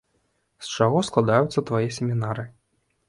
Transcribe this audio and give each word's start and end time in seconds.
З 0.67 0.71
чаго 0.77 1.03
складаюцца 1.09 1.65
твае 1.71 1.85
семінары? 1.99 2.49